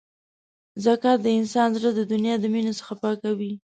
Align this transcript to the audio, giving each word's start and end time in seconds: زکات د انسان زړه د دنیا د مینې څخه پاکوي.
زکات 0.85 1.19
د 1.23 1.27
انسان 1.39 1.69
زړه 1.77 1.89
د 1.95 2.01
دنیا 2.11 2.35
د 2.39 2.45
مینې 2.53 2.73
څخه 2.79 2.93
پاکوي. 3.01 3.53